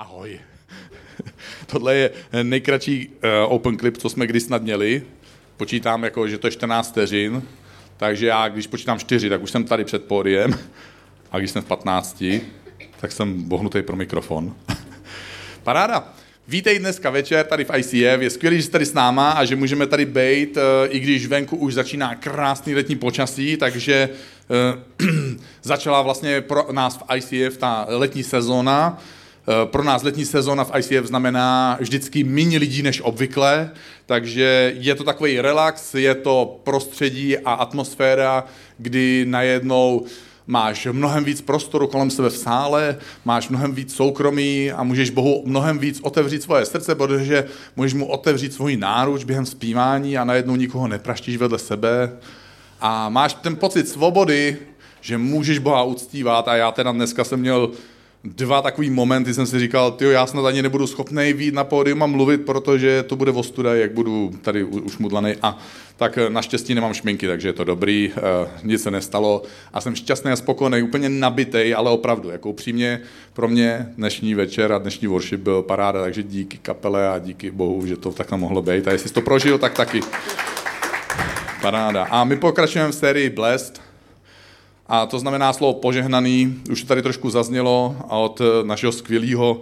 [0.00, 0.40] Ahoj.
[1.66, 2.10] Tohle je
[2.42, 5.02] nejkratší uh, open clip, co jsme kdy snad měli.
[5.56, 7.42] Počítám, jako, že to je 14 vteřin,
[7.96, 10.58] takže já, když počítám 4, tak už jsem tady před pódiem.
[11.30, 12.24] A když jsem v 15,
[13.00, 14.56] tak jsem bohnutý pro mikrofon.
[15.62, 16.14] Paráda.
[16.48, 18.20] Vítej dneska večer tady v ICF.
[18.20, 21.26] Je skvělé, že jste tady s náma a že můžeme tady být, eh, i když
[21.26, 24.08] venku už začíná krásný letní počasí, takže
[24.98, 25.08] uh,
[25.62, 28.98] začala vlastně pro nás v ICF ta letní sezóna.
[29.50, 33.70] Eh, pro nás letní sezóna v ICF znamená vždycky méně lidí než obvykle,
[34.06, 38.44] takže je to takový relax, je to prostředí a atmosféra,
[38.78, 40.04] kdy najednou
[40.46, 45.42] máš mnohem víc prostoru kolem sebe v sále, máš mnohem víc soukromí a můžeš Bohu
[45.46, 47.44] mnohem víc otevřít svoje srdce, protože
[47.76, 52.12] můžeš mu otevřít svoji náruč během zpívání a najednou nikoho nepraštíš vedle sebe.
[52.80, 54.56] A máš ten pocit svobody,
[55.00, 57.70] že můžeš Boha uctívat a já teda dneska jsem měl
[58.24, 62.02] dva takový momenty, jsem si říkal, ty já snad ani nebudu schopný výjít na pódium
[62.02, 65.34] a mluvit, protože to bude ostuda, jak budu tady už mudlaný.
[65.42, 65.58] A
[65.96, 69.94] tak eh, naštěstí nemám šminky, takže je to dobrý, uh, nic se nestalo a jsem
[69.94, 73.00] šťastný a spokojený, úplně nabitej, ale opravdu, jako upřímně
[73.32, 77.86] pro mě dnešní večer a dnešní worship byl paráda, takže díky kapele a díky Bohu,
[77.86, 78.88] že to takhle mohlo být.
[78.88, 80.00] A jestli jsi to prožil, tak taky.
[81.60, 82.04] Paráda.
[82.04, 83.79] A my pokračujeme v sérii Blessed,
[84.90, 89.60] a to znamená slovo požehnaný, už tady trošku zaznělo a od našeho skvělého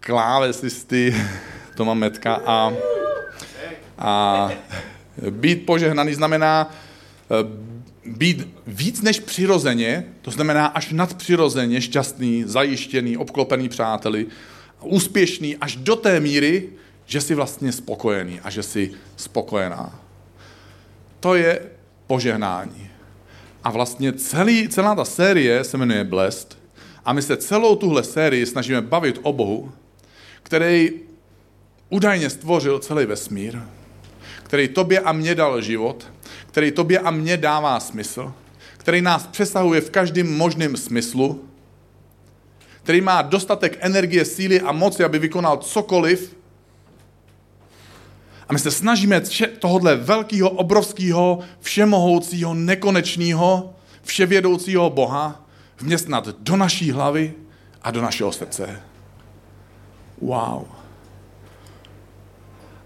[0.00, 1.14] klávesisty
[1.76, 2.72] Toma Metka a,
[3.98, 4.50] a
[5.30, 7.68] být požehnaný znamená eh,
[8.06, 14.26] být víc než přirozeně, to znamená až nadpřirozeně šťastný, zajištěný, obklopený přáteli,
[14.80, 16.68] úspěšný až do té míry,
[17.06, 20.00] že jsi vlastně spokojený a že jsi spokojená.
[21.20, 21.60] To je
[22.06, 22.87] požehnání.
[23.68, 26.58] A vlastně celý, celá ta série se jmenuje Blessed.
[27.04, 29.72] A my se celou tuhle sérii snažíme bavit o Bohu,
[30.42, 30.90] který
[31.88, 33.58] údajně stvořil celý vesmír,
[34.42, 36.12] který tobě a mně dal život,
[36.46, 38.32] který tobě a mně dává smysl,
[38.76, 41.44] který nás přesahuje v každém možném smyslu,
[42.82, 46.36] který má dostatek energie, síly a moci, aby vykonal cokoliv,
[48.48, 49.22] a my se snažíme
[49.58, 55.44] tohohle velkého, obrovského, všemohoucího, nekonečného, vševědoucího Boha
[55.80, 57.34] vměstnat do naší hlavy
[57.82, 58.82] a do našeho srdce.
[60.20, 60.64] Wow.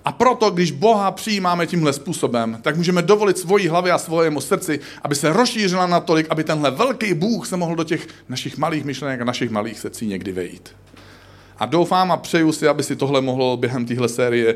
[0.05, 4.81] A proto, když Boha přijímáme tímhle způsobem, tak můžeme dovolit svoji hlavě a svojemu srdci,
[5.03, 9.21] aby se rozšířila natolik, aby tenhle velký Bůh se mohl do těch našich malých myšlenek
[9.21, 10.77] a našich malých srdcí někdy vejít.
[11.59, 14.55] A doufám a přeju si, aby si tohle mohlo během téhle série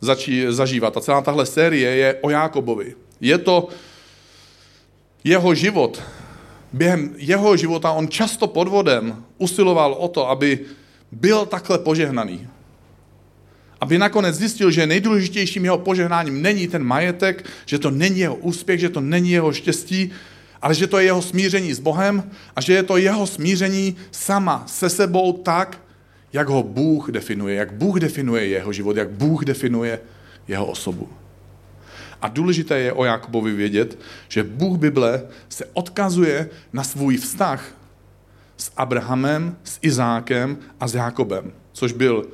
[0.00, 0.96] začí, zažívat.
[0.96, 2.94] A celá tahle série je o Jákobovi.
[3.20, 3.68] Je to
[5.24, 6.02] jeho život.
[6.72, 10.60] Během jeho života on často podvodem usiloval o to, aby
[11.12, 12.48] byl takhle požehnaný.
[13.80, 18.80] Aby nakonec zjistil, že nejdůležitějším jeho požehnáním není ten majetek, že to není jeho úspěch,
[18.80, 20.12] že to není jeho štěstí,
[20.62, 24.64] ale že to je jeho smíření s Bohem a že je to jeho smíření sama
[24.66, 25.80] se sebou tak,
[26.32, 30.00] jak ho Bůh definuje, jak Bůh definuje jeho život, jak Bůh definuje
[30.48, 31.08] jeho osobu.
[32.22, 37.74] A důležité je o Jakubovi vědět, že Bůh Bible se odkazuje na svůj vztah
[38.56, 42.26] s Abrahamem, s Izákem a s Jakobem, což byl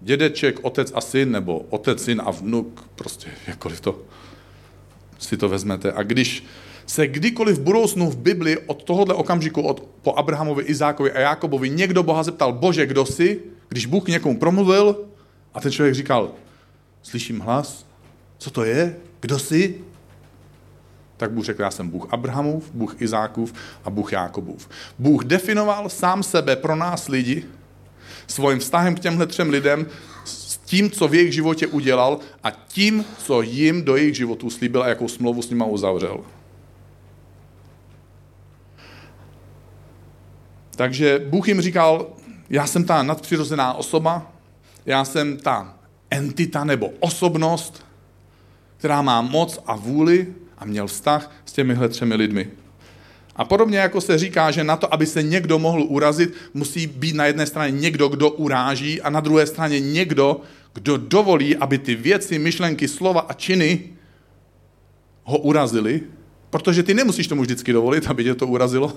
[0.00, 4.02] dědeček, otec a syn, nebo otec, syn a vnuk, prostě jakkoliv to
[5.18, 5.92] si to vezmete.
[5.92, 6.44] A když
[6.86, 11.70] se kdykoliv v budoucnu v Bibli od tohohle okamžiku, od, po Abrahamovi, Izákovi a Jakobovi
[11.70, 13.40] někdo Boha zeptal, bože, kdo jsi?
[13.68, 14.96] Když Bůh k někomu promluvil
[15.54, 16.32] a ten člověk říkal,
[17.02, 17.86] slyším hlas,
[18.38, 18.96] co to je?
[19.20, 19.74] Kdo jsi?
[21.16, 23.54] Tak Bůh řekl, já jsem Bůh Abrahamův, Bůh Izákův
[23.84, 24.68] a Bůh Jákobův.
[24.98, 27.44] Bůh definoval sám sebe pro nás lidi
[28.26, 29.86] svým vztahem k těmhle třem lidem
[30.24, 34.82] s tím, co v jejich životě udělal a tím, co jim do jejich životů slíbil
[34.82, 36.20] a jakou smlouvu s nima uzavřel.
[40.76, 42.06] Takže Bůh jim říkal,
[42.50, 44.32] já jsem ta nadpřirozená osoba,
[44.86, 45.76] já jsem ta
[46.10, 47.86] entita nebo osobnost,
[48.76, 50.26] která má moc a vůli
[50.58, 52.48] a měl vztah s těmihle třemi lidmi.
[53.36, 57.14] A podobně jako se říká, že na to, aby se někdo mohl urazit, musí být
[57.14, 60.40] na jedné straně někdo, kdo uráží a na druhé straně někdo,
[60.74, 63.84] kdo dovolí, aby ty věci, myšlenky, slova a činy
[65.24, 66.00] ho urazili,
[66.50, 68.96] protože ty nemusíš tomu vždycky dovolit, aby tě to urazilo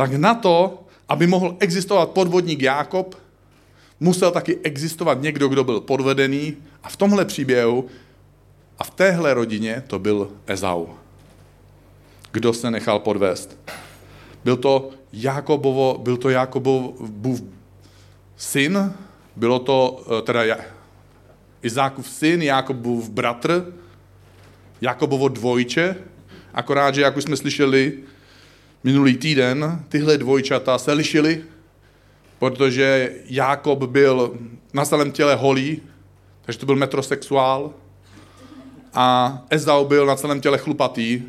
[0.00, 3.20] tak na to, aby mohl existovat podvodník Jákob,
[4.00, 7.86] musel taky existovat někdo, kdo byl podvedený a v tomhle příběhu
[8.78, 10.86] a v téhle rodině to byl Ezau.
[12.32, 13.58] Kdo se nechal podvést?
[14.44, 17.42] Byl to Jakobovo, byl to Jakobův
[18.36, 18.92] syn,
[19.36, 20.56] bylo to eh, teda
[21.62, 23.72] Izákův syn, Jakobův bratr,
[24.80, 25.96] Jakobovo dvojče,
[26.54, 28.09] akorát, že jak už jsme slyšeli
[28.84, 31.44] minulý týden, tyhle dvojčata se lišily,
[32.38, 34.34] protože Jakob byl
[34.74, 35.82] na celém těle holý,
[36.42, 37.74] takže to byl metrosexuál,
[38.94, 41.22] a Ezau byl na celém těle chlupatý,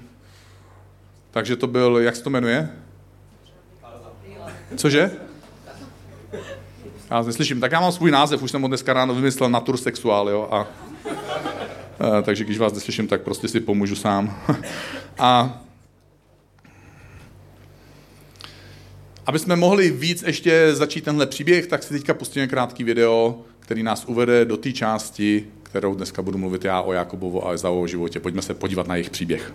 [1.31, 2.69] takže to byl, jak se to jmenuje?
[4.75, 5.11] Cože?
[7.09, 7.61] Já neslyším.
[7.61, 12.21] Tak já mám svůj název, už jsem ho dneska ráno vymyslel natursexuál, jo, a, a
[12.21, 14.41] takže když vás neslyším, tak prostě si pomůžu sám.
[15.19, 15.61] a
[19.25, 23.83] aby jsme mohli víc ještě začít tenhle příběh, tak si teďka pustíme krátký video, který
[23.83, 28.19] nás uvede do té části, kterou dneska budu mluvit já o Jakobovu a Ezauovo životě.
[28.19, 29.53] Pojďme se podívat na jejich příběh.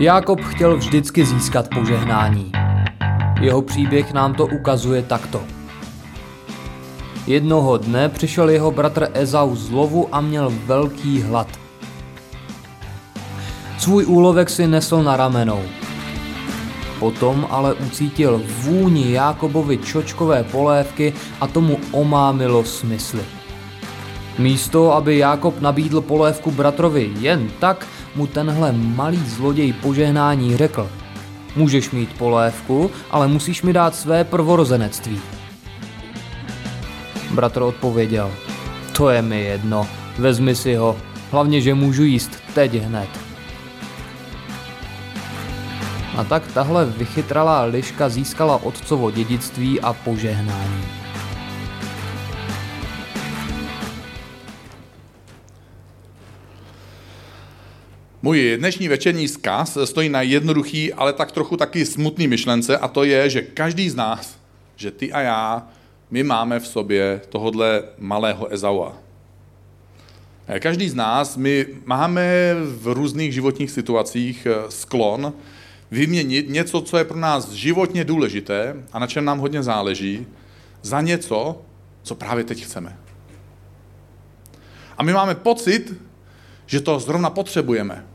[0.00, 2.52] Jákob chtěl vždycky získat požehnání.
[3.40, 5.53] Jeho příběh nám to ukazuje takto.
[7.26, 11.48] Jednoho dne přišel jeho bratr Ezau z lovu a měl velký hlad.
[13.78, 15.62] Svůj úlovek si nesl na ramenou.
[16.98, 23.22] Potom ale ucítil vůni Jákobovi čočkové polévky a tomu omámilo smysly.
[24.38, 30.90] Místo, aby Jákob nabídl polévku bratrovi jen tak, mu tenhle malý zloděj požehnání řekl.
[31.56, 35.20] Můžeš mít polévku, ale musíš mi dát své prvorozenectví.
[37.34, 38.32] Bratr odpověděl.
[38.96, 39.88] To je mi jedno,
[40.18, 40.96] vezmi si ho,
[41.30, 43.08] hlavně, že můžu jíst teď hned.
[46.16, 50.84] A tak tahle vychytralá liška získala otcovo dědictví a požehnání.
[58.22, 63.04] Můj dnešní večerní zkaz stojí na jednoduchý, ale tak trochu taky smutný myšlence a to
[63.04, 64.38] je, že každý z nás,
[64.76, 65.68] že ty a já,
[66.10, 68.96] my máme v sobě tohodle malého Ezaua.
[70.58, 75.32] Každý z nás, my máme v různých životních situacích eh, sklon
[75.90, 80.26] vyměnit něco, co je pro nás životně důležité a na čem nám hodně záleží,
[80.82, 81.62] za něco,
[82.02, 82.98] co právě teď chceme.
[84.98, 85.94] A my máme pocit,
[86.66, 88.06] že to zrovna potřebujeme.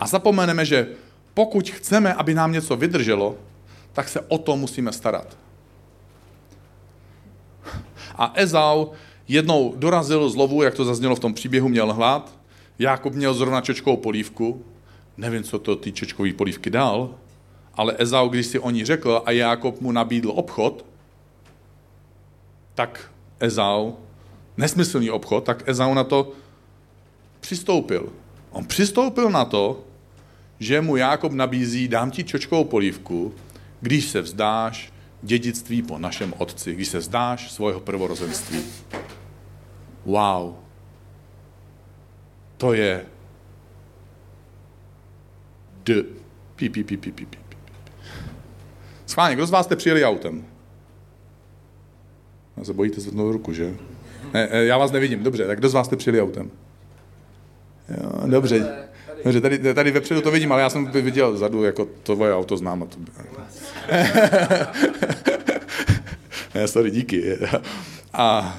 [0.00, 0.88] A zapomeneme, že
[1.34, 3.36] pokud chceme, aby nám něco vydrželo,
[3.92, 5.36] tak se o to musíme starat.
[8.16, 8.86] A Ezau
[9.28, 12.38] jednou dorazil z lovu, jak to zaznělo v tom příběhu, měl hlad.
[12.78, 14.64] Jákob měl zrovna čočkovou polívku.
[15.16, 17.14] Nevím, co to ty čočkové polívky dal,
[17.74, 20.84] ale Ezau, když si o ní řekl a Jákob mu nabídl obchod,
[22.74, 23.10] tak
[23.40, 23.92] Ezau,
[24.56, 26.32] nesmyslný obchod, tak Ezau na to
[27.40, 28.12] přistoupil.
[28.50, 29.84] On přistoupil na to,
[30.58, 33.34] že mu Jákob nabízí, dám ti čočkovou polívku,
[33.80, 34.92] když se vzdáš
[35.22, 38.62] dědictví po našem otci, když se vzdáš svého prvorozenství.
[40.04, 40.54] Wow.
[42.56, 43.04] To je
[45.84, 46.04] D.
[46.56, 47.38] Pí, pí, pí, pí, pí, pí.
[49.06, 50.44] Schválně, kdo z vás jste přijeli autem?
[52.56, 53.74] Já se bojíte zvednout ruku, že?
[54.34, 56.50] Ne, já vás nevidím, dobře, tak kdo z vás jste přijeli autem?
[57.88, 58.86] Jo, dobře.
[59.24, 62.82] Dobře, tady, tady vepředu to vidím, ale já jsem viděl vzadu, jako tvoje auto znám.
[62.82, 62.96] A to...
[66.56, 67.38] ne, sorry, díky.
[68.12, 68.56] A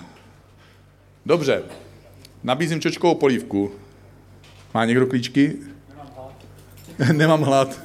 [1.26, 1.64] dobře,
[2.44, 3.72] nabízím čočkovou polívku.
[4.74, 5.56] Má někdo klíčky?
[5.90, 6.34] Nemám hlad.
[7.14, 7.80] Nemám hlad.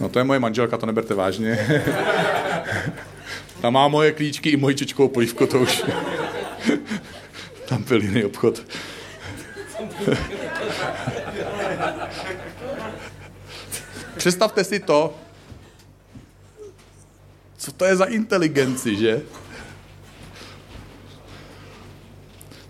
[0.00, 1.82] No to je moje manželka, to neberte vážně.
[3.60, 5.84] Ta má moje klíčky i moji čočkovou polívku, to už...
[7.68, 8.62] Tam byl jiný obchod.
[14.16, 15.14] Představte si to,
[17.70, 19.22] co to je za inteligenci, že?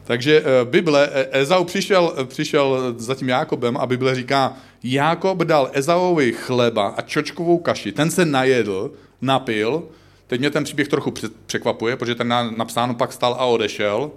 [0.04, 5.38] Takže eh, Bible, eh, Ezau přišel, eh, přišel za tím Jákobem a Bible říká, Jákob
[5.38, 9.88] dal Ezauovi chleba a čočkovou kaši, ten se najedl, napil,
[10.26, 11.14] teď mě ten příběh trochu
[11.46, 14.10] překvapuje, protože ten napsáno pak stal a odešel,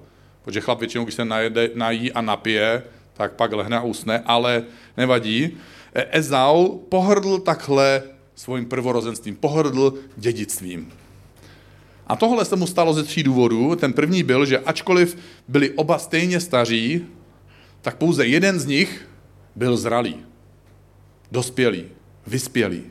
[0.43, 4.63] protože chlap většinou, když se najede, nají a napije, tak pak lehne a usne, ale
[4.97, 5.57] nevadí.
[5.93, 8.03] Ezau pohrdl takhle
[8.35, 10.91] svým prvorozenstvím, pohrdl dědictvím.
[12.07, 13.75] A tohle se mu stalo ze tří důvodů.
[13.75, 17.05] Ten první byl, že ačkoliv byli oba stejně staří,
[17.81, 19.09] tak pouze jeden z nich
[19.55, 20.15] byl zralý,
[21.31, 21.85] dospělý,
[22.27, 22.83] vyspělý.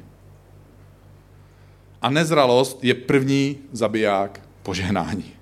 [2.02, 5.32] A nezralost je první zabiják požehnání.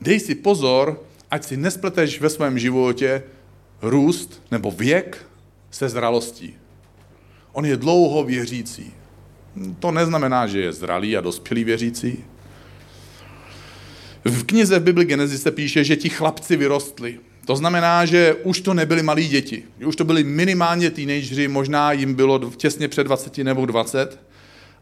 [0.00, 3.22] Dej si pozor, ať si nespleteš ve svém životě
[3.82, 5.26] růst nebo věk
[5.70, 6.54] se zralostí.
[7.52, 9.01] On je dlouho věřící.
[9.78, 12.24] To neznamená, že je zralý a dospělý věřící.
[14.24, 17.18] V knize v Bibli Genesis se píše, že ti chlapci vyrostli.
[17.46, 19.62] To znamená, že už to nebyly malí děti.
[19.86, 24.20] Už to byli minimálně teenageři, možná jim bylo těsně před 20 nebo 20.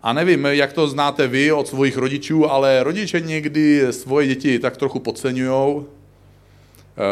[0.02, 4.76] A nevím, jak to znáte vy od svých rodičů, ale rodiče někdy svoje děti tak
[4.76, 5.84] trochu podceňují, eh,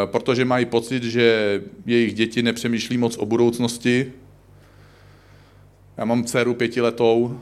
[0.07, 4.13] protože mají pocit, že jejich děti nepřemýšlí moc o budoucnosti.
[5.99, 7.41] Já mám dceru pětiletou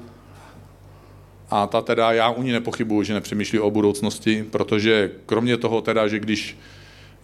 [1.51, 6.09] a ta teda, já u ní nepochybuju, že nepřemýšlí o budoucnosti, protože kromě toho teda,
[6.09, 6.59] že když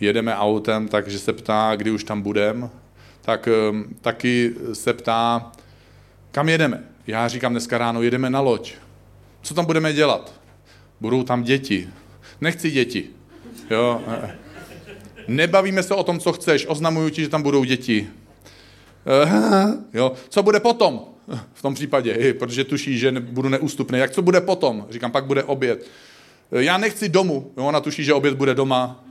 [0.00, 2.70] jedeme autem, takže se ptá, kdy už tam budem,
[3.22, 5.52] tak ehm, taky se ptá,
[6.30, 6.84] kam jedeme.
[7.06, 8.74] Já říkám dneska ráno, jedeme na loď.
[9.42, 10.40] Co tam budeme dělat?
[11.00, 11.88] Budou tam děti.
[12.40, 13.08] Nechci děti.
[13.70, 14.02] Jo.
[15.28, 16.66] Nebavíme se o tom, co chceš.
[16.68, 18.08] Oznamuju ti, že tam budou děti.
[19.94, 20.12] Jo.
[20.28, 21.11] Co bude potom?
[21.54, 23.98] V tom případě, protože tuší, že budu neústupný.
[23.98, 24.86] Jak co bude potom?
[24.90, 25.86] Říkám, pak bude oběd.
[26.50, 27.52] Já nechci domů.
[27.56, 29.04] Jo, ona tuší, že oběd bude doma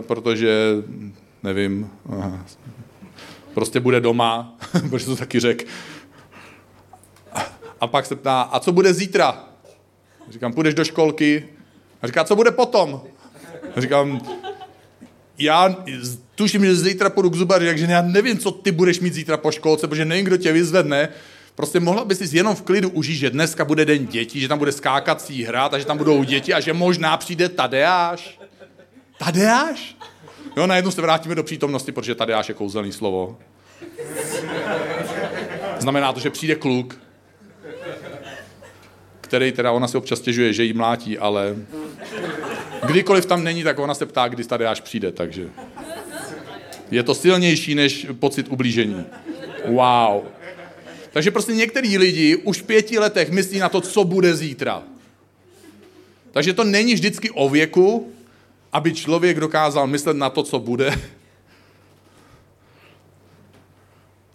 [0.00, 0.74] protože,
[1.42, 1.90] nevím,
[3.54, 4.58] prostě bude doma,
[4.90, 5.66] protože to taky řek.
[7.80, 9.44] A pak se ptá, a co bude zítra?
[10.30, 11.48] Říkám, půjdeš do školky?
[12.02, 13.02] A říká, co bude potom?
[13.76, 14.20] A říkám,
[15.38, 15.76] já
[16.34, 19.50] tuším, že zítra půjdu k zubaři, takže já nevím, co ty budeš mít zítra po
[19.50, 21.08] školce, protože nevím, kdo tě vyzvedne.
[21.54, 24.58] Prostě mohla bys si jenom v klidu užít, že dneska bude den dětí, že tam
[24.58, 28.40] bude skákací hrát a že tam budou děti a že možná přijde Tadeáš.
[29.18, 29.96] Tadeáš?
[30.56, 33.38] Jo, najednou se vrátíme do přítomnosti, protože Tadeáš je kouzelný slovo.
[35.78, 36.98] Znamená to, že přijde kluk,
[39.20, 41.56] který teda ona si občas stěžuje, že jí mlátí, ale
[42.86, 45.48] kdykoliv tam není, tak ona se ptá, kdy Tadeáš přijde, takže
[46.90, 49.04] je to silnější než pocit ublížení.
[49.66, 50.22] Wow.
[51.12, 54.82] Takže prostě některý lidi už v pěti letech myslí na to, co bude zítra.
[56.32, 58.12] Takže to není vždycky o věku,
[58.72, 60.98] aby člověk dokázal myslet na to, co bude.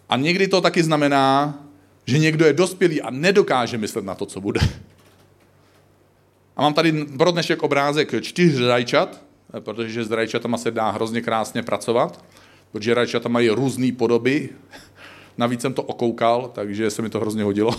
[0.08, 1.58] A někdy to taky znamená,
[2.06, 4.60] že někdo je dospělý a nedokáže myslet na to, co bude.
[6.56, 9.22] A mám tady pro dnešek obrázek čtyř rajčat,
[9.60, 12.24] protože s rajčatama se dá hrozně krásně pracovat,
[12.72, 14.48] protože rajčata mají různé podoby.
[15.38, 17.74] Navíc jsem to okoukal, takže se mi to hrozně hodilo.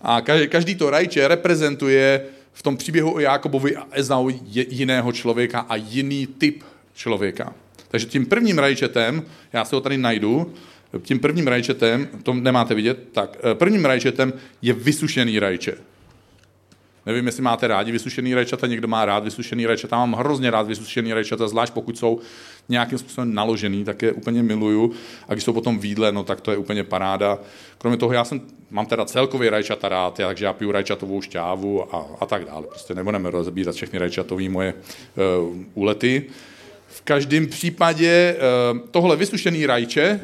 [0.00, 5.76] A každý to rajče reprezentuje v tom příběhu o Jákobovi a Ezau jiného člověka a
[5.76, 6.62] jiný typ
[6.94, 7.54] člověka.
[7.88, 9.22] Takže tím prvním rajčetem,
[9.52, 10.52] já se ho tady najdu,
[11.02, 15.74] tím prvním rajčetem, to nemáte vidět, tak eh, prvním rajčetem je vysušený rajče.
[17.08, 21.12] Nevím, jestli máte rádi vysušený rajčata, někdo má rád vysušený rajčata, mám hrozně rád vysušený
[21.12, 22.20] rajčata, zvlášť pokud jsou
[22.68, 24.92] nějakým způsobem naložený, tak je úplně miluju.
[25.28, 27.38] A když jsou potom výdle, no tak to je úplně paráda.
[27.78, 32.06] Kromě toho já jsem, mám teda celkově rajčata rád, takže já piju rajčatovou šťávu a,
[32.20, 32.66] a tak dále.
[32.66, 36.24] Prostě nebudeme rozebírat všechny rajčatové moje uh, úlety.
[36.88, 38.36] V každém případě
[38.72, 40.20] uh, tohle vysušený rajče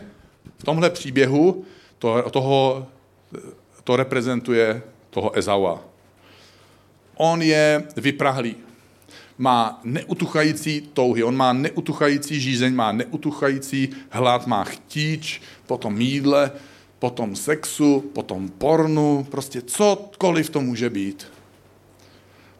[0.58, 1.64] v tomhle příběhu
[1.98, 2.86] to, toho,
[3.84, 5.93] to reprezentuje toho Ezaua
[7.16, 8.56] On je vyprahlý.
[9.38, 16.50] Má neutuchající touhy, on má neutuchající žízeň, má neutuchající hlad, má chtíč, potom jídle,
[16.98, 21.26] potom sexu, potom pornu, prostě cokoliv to může být.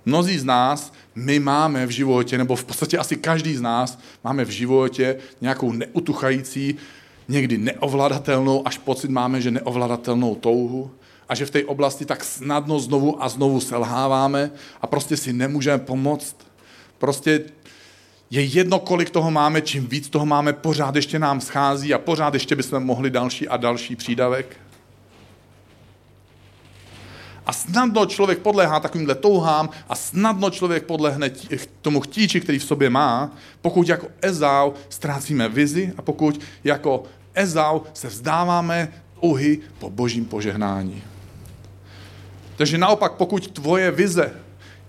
[0.06, 4.44] Mnozí z nás, my máme v životě, nebo v podstatě asi každý z nás, máme
[4.44, 6.76] v životě nějakou neutuchající,
[7.28, 10.90] někdy neovladatelnou, až pocit máme, že neovladatelnou touhu,
[11.28, 14.50] a že v té oblasti tak snadno znovu a znovu selháváme
[14.80, 16.36] a prostě si nemůžeme pomoct.
[16.98, 17.40] Prostě
[18.30, 22.34] je jedno, kolik toho máme, čím víc toho máme, pořád ještě nám schází a pořád
[22.34, 24.56] ještě bychom mohli další a další přídavek.
[27.46, 31.30] A snadno člověk podléhá takovýmhle touhám a snadno člověk podlehne
[31.82, 37.02] tomu chtíči, který v sobě má, pokud jako Ezau ztrácíme vizi a pokud jako
[37.34, 41.02] Ezau se vzdáváme uhy po božím požehnání.
[42.56, 44.32] Takže naopak, pokud tvoje vize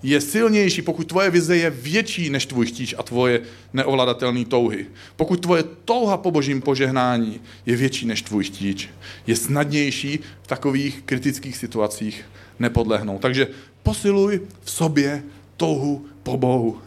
[0.04, 3.42] je silnější, pokud tvoje vize je větší než tvůj chtíč a tvoje
[3.74, 4.86] neovladatelné touhy.
[5.16, 8.90] Pokud tvoje touha po božím požehnání je větší než tvůj chtíč,
[9.28, 12.26] je snadnější v takových kritických situacích
[12.60, 13.22] nepodlehnout.
[13.22, 13.48] Takže
[13.84, 15.24] posiluj v sobě
[15.58, 16.78] touhu po Bohu.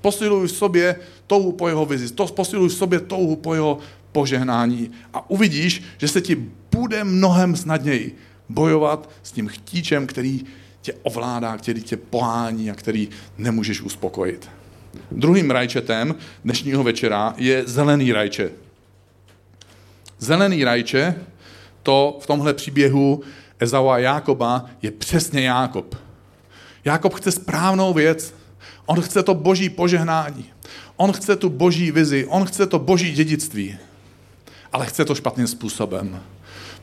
[0.00, 2.14] Posiluj v sobě touhu po jeho vizi.
[2.14, 3.78] To posiluj v sobě touhu po jeho
[4.12, 6.36] požehnání a uvidíš, že se ti
[6.70, 8.16] bude mnohem snadněji
[8.48, 10.44] bojovat s tím chtíčem, který
[10.82, 14.48] tě ovládá, který tě pohání a který nemůžeš uspokojit.
[15.10, 18.50] Druhým rajčetem dnešního večera je zelený rajče.
[20.18, 21.14] Zelený rajče,
[21.82, 23.22] to v tomhle příběhu
[23.58, 25.94] Ezau a Jákoba je přesně Jákob.
[26.84, 28.34] Jákob chce správnou věc.
[28.86, 30.44] On chce to boží požehnání.
[30.96, 32.26] On chce tu boží vizi.
[32.28, 33.78] On chce to boží dědictví.
[34.72, 36.22] Ale chce to špatným způsobem.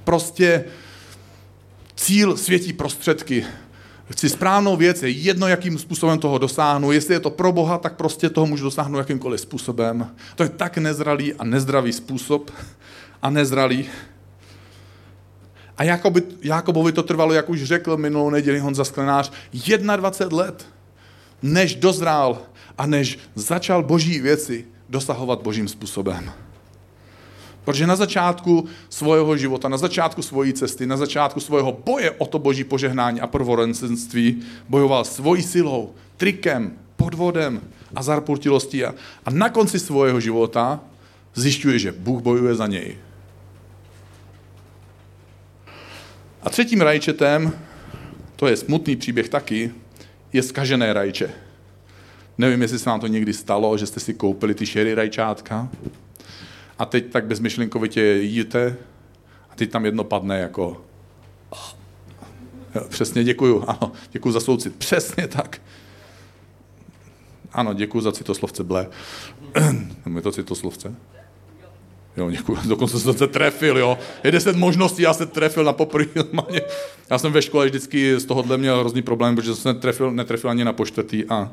[0.04, 0.66] Prostě
[2.04, 3.46] cíl světí prostředky.
[4.12, 6.92] Chci správnou věc, je jedno, jakým způsobem toho dosáhnu.
[6.92, 10.12] Jestli je to pro Boha, tak prostě toho můžu dosáhnout jakýmkoliv způsobem.
[10.36, 12.52] To je tak nezralý a nezdravý způsob
[13.22, 13.86] a nezralý.
[15.78, 20.68] A Jakoby, Jakobovi to trvalo, jak už řekl minulou neděli Honza Sklenář, 21 let,
[21.42, 22.42] než dozrál
[22.78, 26.43] a než začal boží věci dosahovat božím způsobem.
[27.64, 32.40] Protože na začátku svého života, na začátku svojí cesty, na začátku svého boje o to
[32.40, 37.62] boží požehnání a prvorenství bojoval svojí silou, trikem, podvodem
[37.96, 40.80] a zarpurtilostí a, a na konci svého života
[41.36, 42.98] zjišťuje, že Bůh bojuje za něj.
[46.44, 47.52] A třetím rajčetem,
[48.36, 49.72] to je smutný příběh taky,
[50.34, 51.30] je skažené rajče.
[52.38, 55.70] Nevím, jestli se vám to někdy stalo, že jste si koupili ty šery rajčátka
[56.84, 58.76] a teď tak bezmyšlenkovitě jíte
[59.50, 60.86] a teď tam jedno padne jako
[62.90, 65.62] přesně děkuju, ano, děkuju za soucit, přesně tak.
[67.54, 68.88] Ano, děkuju za citoslovce ble.
[70.16, 70.96] je to citoslovce?
[72.18, 73.98] Jo, děkuji, dokonce jsem se trefil, jo.
[74.24, 76.06] Je deset možností, já se trefil na poprvé.
[77.10, 80.64] Já jsem ve škole vždycky z tohohle měl hrozný problém, protože jsem trefil, netrefil ani
[80.64, 81.52] na poštvrtý a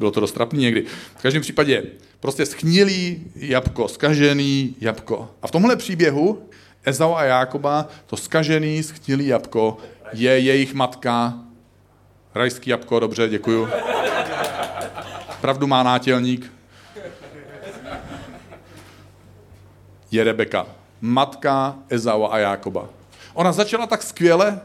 [0.00, 0.84] bylo to dost trapný někdy.
[1.16, 1.82] V každém případě
[2.20, 5.30] prostě schnilý jabko, skažený jabko.
[5.42, 6.48] A v tomhle příběhu
[6.84, 9.76] Ezau a Jákoba, to skažený, schnilý jabko
[10.12, 11.34] je jejich matka.
[12.34, 13.68] Rajský jabko, dobře, děkuju.
[15.40, 16.52] Pravdu má nátělník,
[20.10, 20.66] je Rebeka,
[21.00, 22.88] matka Ezau a Jákoba.
[23.34, 24.60] Ona začala tak skvěle,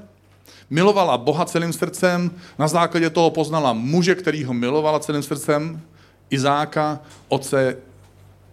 [0.69, 5.81] milovala Boha celým srdcem, na základě toho poznala muže, který ho milovala celým srdcem,
[6.29, 7.77] Izáka, otce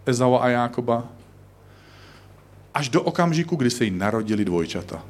[0.05, 1.03] Ezau a Jákoba,
[2.73, 5.03] až do okamžiku, kdy se jí narodili dvojčata.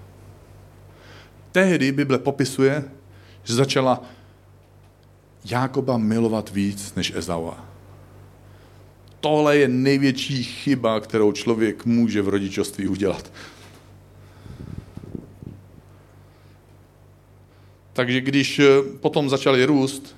[1.52, 2.84] Tehdy Bible popisuje,
[3.44, 4.02] že začala
[5.46, 7.74] Jákoba milovat víc než Ezaua
[9.24, 13.32] tohle je největší chyba, kterou člověk může v rodičovství udělat.
[17.93, 18.65] Takže když eh,
[18.99, 20.15] potom začali růst,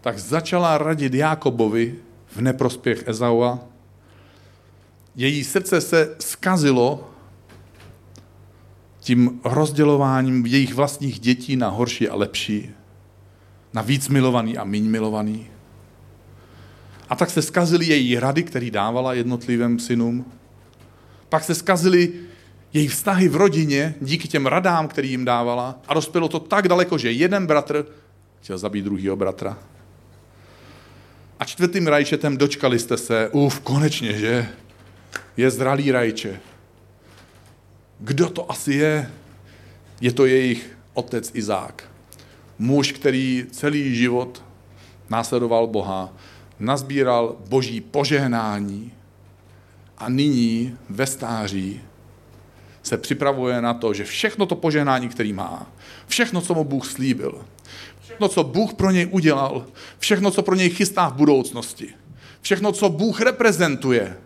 [0.00, 1.94] tak začala radit Jákobovi
[2.26, 3.60] v neprospěch Ezaua.
[5.16, 7.10] Její srdce se skazilo
[9.00, 12.70] tím rozdělováním jejich vlastních dětí na horší a lepší,
[13.72, 15.46] na víc milovaný a míň milovaný.
[17.08, 20.24] A tak se skazily její rady, které dávala jednotlivým synům.
[21.28, 22.12] Pak se skazily
[22.72, 25.80] její vztahy v rodině díky těm radám, který jim dávala.
[25.88, 27.86] A dospělo to tak daleko, že jeden bratr
[28.40, 29.58] chtěl zabít druhýho bratra.
[31.38, 34.48] A čtvrtým rajčetem dočkali jste se, uf, konečně, že?
[35.36, 36.40] Je zralý rajče.
[37.98, 39.10] Kdo to asi je?
[40.00, 41.84] Je to jejich otec Izák.
[42.58, 44.44] Muž, který celý život
[45.10, 46.12] následoval Boha,
[46.58, 48.92] nazbíral boží požehnání
[49.98, 51.80] a nyní ve stáří
[52.82, 55.72] se připravuje na to, že všechno to požehnání, který má,
[56.06, 57.44] všechno, co mu Bůh slíbil,
[58.02, 59.66] všechno, co Bůh pro něj udělal,
[59.98, 61.88] všechno, co pro něj chystá v budoucnosti,
[62.40, 64.16] všechno, co Bůh reprezentuje,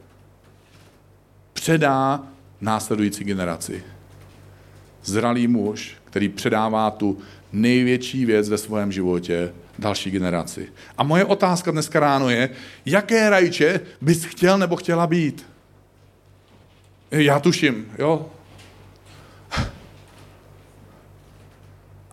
[1.53, 2.23] předá
[2.61, 3.85] následující generaci.
[5.05, 7.19] Zralý muž, který předává tu
[7.53, 10.69] největší věc ve svém životě další generaci.
[10.99, 12.51] A moje otázka dneska ráno je,
[12.87, 15.47] jaké rajče bys chtěl nebo chtěla být?
[17.11, 18.31] Já tuším, jo?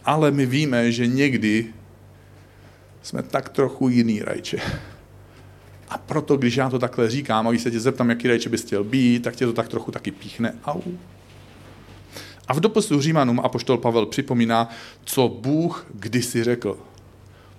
[0.05, 1.73] Ale my víme, že někdy
[3.01, 4.57] jsme tak trochu jiný rajče.
[5.89, 8.61] A proto, když já to takhle říkám a když se tě zeptám, jaký rajče bys
[8.61, 10.53] chtěl být, tak tě to tak trochu taky píchne.
[10.65, 10.81] Au.
[12.47, 14.69] A v dopisu Římanům apoštol Pavel připomíná,
[15.03, 16.77] co Bůh kdysi řekl.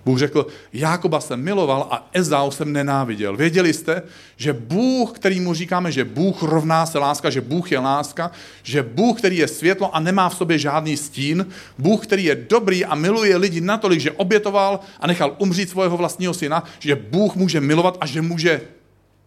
[0.05, 3.37] Bůh řekl, Jákoba jsem miloval a Ezau jsem nenáviděl.
[3.37, 4.01] Věděli jste,
[4.37, 8.31] že Bůh, který mu říkáme, že Bůh rovná se láska, že Bůh je láska,
[8.63, 11.45] že Bůh, který je světlo a nemá v sobě žádný stín,
[11.77, 16.33] Bůh, který je dobrý a miluje lidi natolik, že obětoval a nechal umřít svého vlastního
[16.33, 18.61] syna, že Bůh může milovat a že může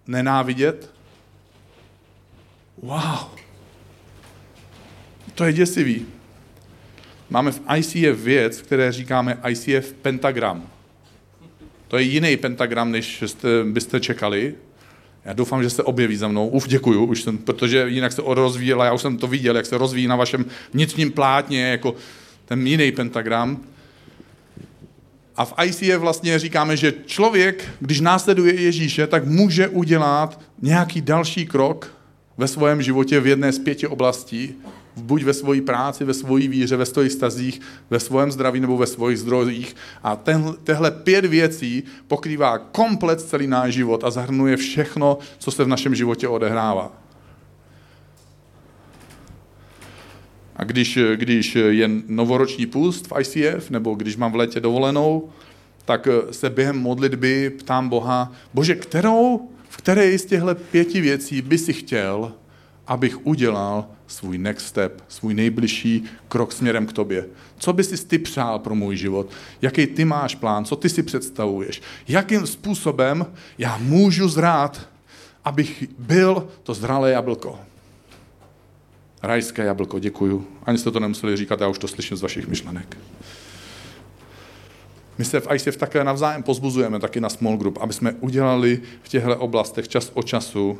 [0.07, 0.91] nenávidět?
[2.83, 3.39] Wow.
[5.35, 6.18] To je děsivý.
[7.31, 10.67] Máme v ICF věc, které říkáme ICF pentagram.
[11.89, 14.55] To je jiný pentagram, než jste, byste čekali.
[15.25, 16.49] Já doufám, že se objeví za mnou.
[16.49, 19.79] Uf, děkuju, už jsem, protože jinak se rozvíjela, já už jsem to viděl, jak se
[19.79, 21.95] rozvíjí na vašem vnitřním plátně, jako
[22.45, 23.61] ten jiný pentagram.
[25.37, 31.47] A v ICF vlastně říkáme, že člověk, když následuje Ježíše, tak může udělat nějaký další
[31.47, 31.95] krok
[32.37, 34.55] ve svém životě v jedné z pěti oblastí,
[34.97, 38.87] buď ve své práci, ve své víře, ve svých stazích, ve svém zdraví nebo ve
[38.87, 39.77] svých zdrojích.
[40.03, 45.65] A ten, tehle pět věcí pokrývá komplet celý náš život a zahrnuje všechno, co se
[45.65, 46.93] v našem životě odehrává.
[50.57, 55.29] A když, když je novoroční půst v ICF, nebo když mám v létě dovolenou,
[55.85, 61.59] tak se během modlitby ptám Boha, Bože, kterou, v které z těchto pěti věcí by
[61.59, 62.33] si chtěl,
[62.89, 67.27] abych udělal svůj next step, svůj nejbližší krok směrem k tobě.
[67.59, 69.31] Co by si ty přál pro můj život?
[69.63, 70.65] Jaký ty máš plán?
[70.65, 71.83] Co ty si představuješ?
[72.09, 73.27] Jakým způsobem
[73.59, 74.89] já můžu zrát,
[75.45, 77.59] abych byl to zralé jablko?
[79.23, 80.47] Rajské jablko, děkuju.
[80.65, 82.97] Ani jste to nemuseli říkat, já už to slyším z vašich myšlenek.
[85.19, 89.09] My se v ICF také navzájem pozbuzujeme, taky na small group, aby jsme udělali v
[89.09, 90.79] těchto oblastech čas od času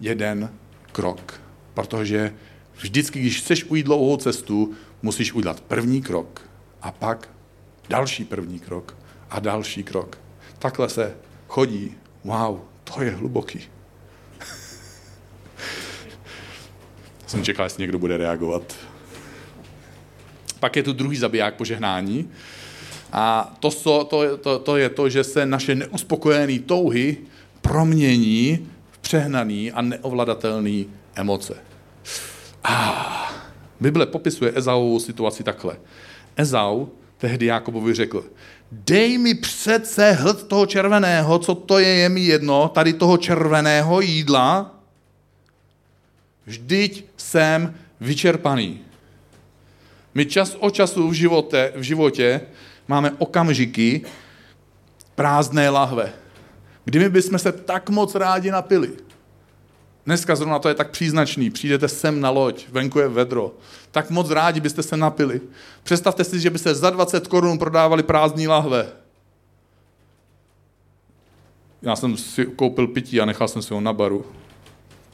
[0.00, 0.50] jeden
[0.96, 1.40] krok.
[1.74, 2.34] Protože
[2.80, 6.40] vždycky, když chceš ujít dlouhou cestu, musíš udělat první krok
[6.82, 7.28] a pak
[7.88, 8.96] další první krok
[9.30, 10.18] a další krok.
[10.58, 11.14] Takhle se
[11.48, 11.94] chodí.
[12.24, 13.60] Wow, to je hluboký.
[17.26, 18.74] Jsem čekal, jestli někdo bude reagovat.
[20.60, 22.30] Pak je tu druhý zabiják požehnání.
[23.12, 23.70] A to,
[24.04, 27.16] to, to, to je to, že se naše neuspokojené touhy
[27.60, 28.75] promění
[29.06, 31.54] přehnaný a neovladatelný emoce.
[32.64, 33.30] Ah,
[33.80, 35.76] Bible popisuje Ezaovou situaci takhle.
[36.36, 36.86] Ezau
[37.18, 38.24] tehdy Jakobovi řekl,
[38.72, 44.00] dej mi přece hled toho červeného, co to je, je mi jedno, tady toho červeného
[44.00, 44.74] jídla,
[46.46, 48.80] vždyť jsem vyčerpaný.
[50.14, 52.40] My čas od času v životě, v životě
[52.88, 54.02] máme okamžiky
[55.14, 56.25] prázdné lahve.
[56.86, 58.92] Kdyby bychom se tak moc rádi napili,
[60.06, 61.50] Dneska zrovna to je tak příznačný.
[61.50, 63.54] Přijdete sem na loď, venku je vedro.
[63.90, 65.40] Tak moc rádi byste se napili.
[65.82, 68.88] Představte si, že by se za 20 korun prodávali prázdní lahve.
[71.82, 74.26] Já jsem si koupil pití a nechal jsem si ho na baru.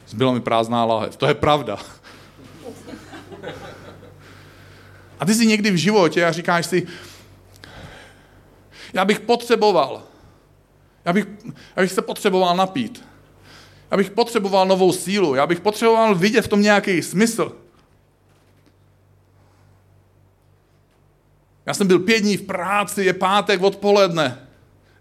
[0.07, 1.17] Zbyla mi prázdná lahev.
[1.17, 1.77] To je pravda.
[5.19, 6.87] A ty si někdy v životě a říkáš si,
[8.93, 10.03] já bych potřeboval,
[11.05, 11.27] já bych,
[11.75, 13.05] já bych se potřeboval napít.
[13.91, 17.51] Já bych potřeboval novou sílu, já bych potřeboval vidět v tom nějaký smysl.
[21.65, 24.47] Já jsem byl pět dní v práci, je pátek odpoledne.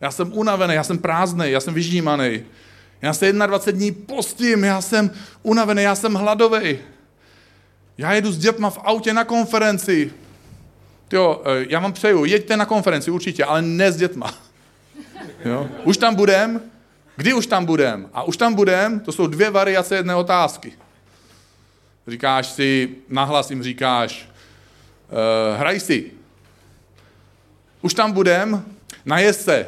[0.01, 2.43] Já jsem unavený, já jsem prázdný, já jsem vyžímaný.
[3.03, 5.11] Já se 21 dní postím, já jsem
[5.43, 6.79] unavený, já jsem hladový.
[7.99, 10.13] Já jedu s dětma v autě na konferenci.
[11.13, 14.35] Jo, eh, já vám přeju, jeďte na konferenci určitě, ale ne s dětma.
[15.45, 15.69] Jo?
[15.85, 16.61] Už tam budem,
[17.17, 18.11] Kdy už tam budem?
[18.13, 20.73] A už tam budem, to jsou dvě variace jedné otázky.
[22.07, 26.11] Říkáš si, nahlas jim říkáš, uh, hraj si.
[27.83, 28.65] Už tam budem,
[29.05, 29.67] najez se.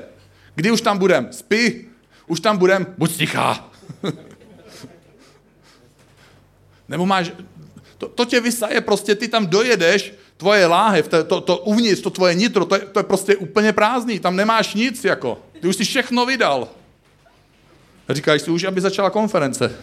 [0.55, 1.29] Kdy už tam budem?
[1.31, 1.87] Spí.
[2.27, 3.71] Už tam budem, buď tichá.
[6.89, 7.33] Nebo máš,
[7.99, 12.11] to, to tě vysaje, prostě ty tam dojedeš, tvoje láhev, to, to, to uvnitř, to
[12.11, 15.43] tvoje nitro, to je, to je prostě úplně prázdný, tam nemáš nic, jako.
[15.65, 16.69] Ty už si všechno vydal.
[18.09, 19.77] A říkáš si už, aby začala konference.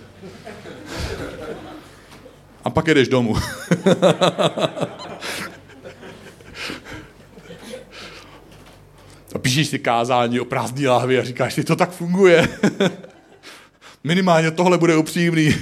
[2.64, 3.36] A pak jdeš domů.
[9.36, 12.48] a píšeš si kázání o prázdný láhvi a říkáš si, to tak funguje.
[14.04, 15.56] Minimálně tohle bude upřímný.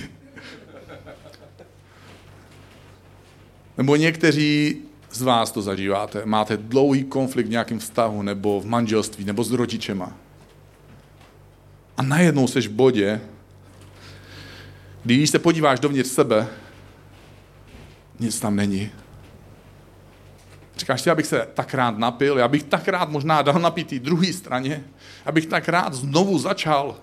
[3.77, 4.77] Nebo někteří
[5.11, 6.21] z vás to zažíváte.
[6.25, 10.11] Máte dlouhý konflikt v nějakém vztahu, nebo v manželství, nebo s rodičema.
[11.97, 13.21] A najednou seš v bodě,
[15.03, 16.47] když se podíváš dovnitř sebe,
[18.19, 18.91] nic tam není.
[20.77, 24.33] Říkáš si, abych se tak rád napil, já bych tak rád možná dal napít druhé
[24.33, 24.83] straně,
[25.25, 26.95] abych tak rád znovu začal.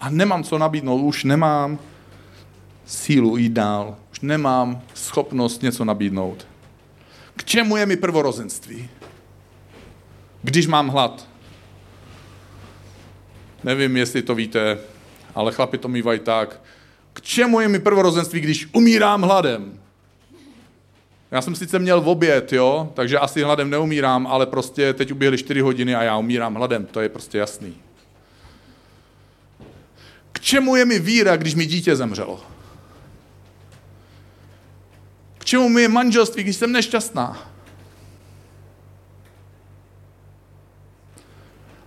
[0.00, 1.78] A nemám co nabídnout, už nemám
[2.86, 6.46] sílu jít dál, nemám schopnost něco nabídnout.
[7.36, 8.88] K čemu je mi prvorozenství?
[10.42, 11.32] Když mám hlad,
[13.64, 14.78] Nevím, jestli to víte,
[15.34, 16.60] ale chlapi to mývají tak.
[17.12, 19.78] K čemu je mi prvorozenství, když umírám hladem?
[21.30, 25.38] Já jsem sice měl v oběd, jo, takže asi hladem neumírám, ale prostě teď uběhly
[25.38, 27.74] 4 hodiny a já umírám hladem, to je prostě jasný.
[30.32, 32.40] K čemu je mi víra, když mi dítě zemřelo?
[35.52, 37.52] Čemu mi je manželství, když jsem nešťastná?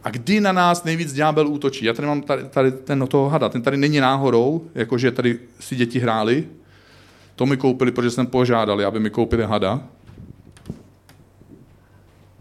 [0.04, 1.86] A kdy na nás nejvíc ďábel útočí?
[1.86, 5.76] Já tady mám tady, tady ten toho hada, ten tady není náhodou, jakože tady si
[5.76, 6.48] děti hráli.
[7.36, 9.82] To mi koupili, protože jsem požádali, aby mi koupili hada.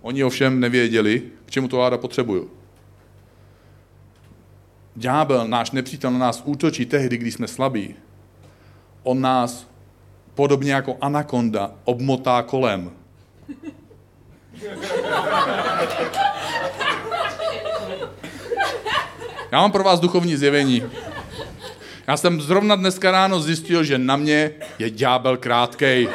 [0.03, 2.51] Oni ovšem nevěděli, k čemu to hada potřebuju.
[4.97, 7.95] Ďábel, náš nepřítel, na nás útočí tehdy, když jsme slabí.
[9.03, 9.74] On nás,
[10.35, 12.91] podobně jako anakonda, obmotá kolem.
[19.53, 20.83] Já mám pro vás duchovní zjevení.
[22.07, 26.09] Já jsem zrovna dneska ráno zjistil, že na mě je ďábel krátkej.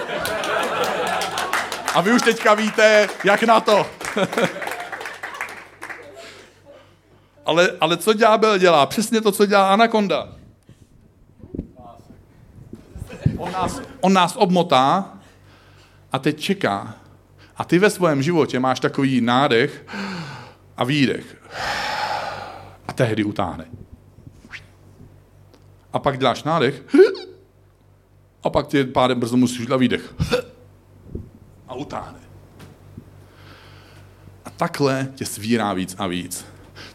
[1.93, 3.86] A vy už teďka víte, jak na to.
[7.45, 8.86] ale, ale co ďábel dělá?
[8.86, 10.38] Přesně to, co dělá anakonda.
[13.39, 15.13] On nás, on nás obmotá
[16.12, 16.95] a teď čeká.
[17.58, 19.86] A ty ve svém životě máš takový nádech
[20.78, 21.38] a výdech
[22.88, 23.65] a tehdy utáhne.
[25.93, 26.84] A pak děláš nádech
[28.43, 30.15] a pak tě pádem brzo musíš dát výdech
[31.67, 32.19] a utáhne.
[34.45, 36.45] A takhle tě svírá víc a víc.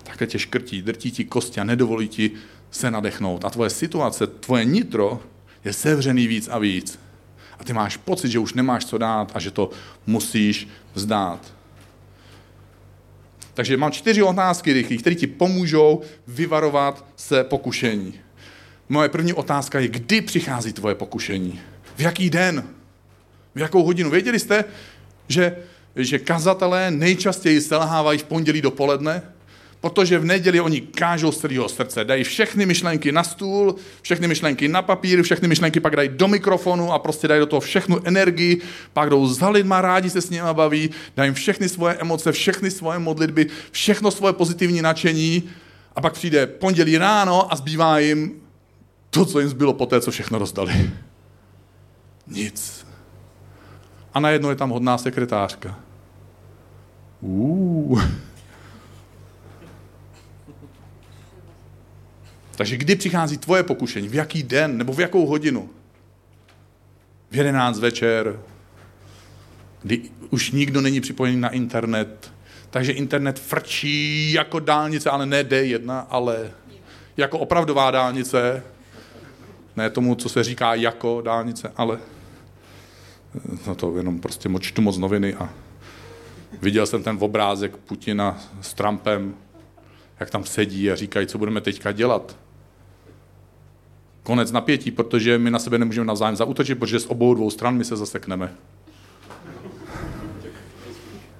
[0.03, 2.31] Takhle tě škrtí, drtí ti kosti a nedovolí ti
[2.71, 3.45] se nadechnout.
[3.45, 5.21] A tvoje situace, tvoje nitro
[5.65, 6.99] je sevřený víc a víc.
[7.59, 9.71] A ty máš pocit, že už nemáš co dát a že to
[10.07, 11.55] musíš vzdát.
[13.55, 18.15] Takže mám čtyři otázky rychlých, které ti pomůžou vyvarovat se pokušení.
[18.89, 21.61] Moje první otázka je, kdy přichází tvoje pokušení?
[21.97, 22.65] V jaký den?
[23.55, 24.11] V jakou hodinu?
[24.11, 24.65] Věděli jste,
[25.29, 25.57] že,
[25.97, 29.23] že kazatelé nejčastěji selhávají v pondělí dopoledne?
[29.85, 34.69] Protože v neděli oni kážou z celého srdce, dají všechny myšlenky na stůl, všechny myšlenky
[34.69, 38.61] na papír, všechny myšlenky pak dají do mikrofonu a prostě dají do toho všechnu energii,
[38.93, 42.71] pak jdou za lidma, rádi se s nimi baví, dají jim všechny svoje emoce, všechny
[42.71, 45.43] svoje modlitby, všechno svoje pozitivní nadšení
[45.97, 48.33] a pak přijde pondělí ráno a zbývá jim
[49.11, 50.91] to, co jim zbylo po té, co všechno rozdali.
[52.27, 52.87] Nic.
[54.15, 55.77] A najednou je tam hodná sekretářka.
[57.21, 58.03] Uh.
[62.57, 64.09] Takže kdy přichází tvoje pokušení?
[64.09, 64.79] V jaký den?
[64.79, 65.71] Nebo v jakou hodinu?
[67.31, 68.41] V 11 večer,
[69.83, 72.33] kdy už nikdo není připojený na internet,
[72.71, 76.51] takže internet frčí jako dálnice, ale ne D1, ale
[77.17, 78.63] jako opravdová dálnice.
[79.77, 81.99] Ne tomu, co se říká jako dálnice, ale
[83.67, 85.49] no to jenom prostě čtu moc noviny a
[86.63, 89.35] viděl jsem ten obrázek Putina s Trumpem,
[90.21, 92.37] jak tam sedí a říkají, co budeme teďka dělat
[94.25, 97.85] konec napětí, protože my na sebe nemůžeme navzájem zautočit, protože z obou dvou stran my
[97.85, 98.55] se zasekneme.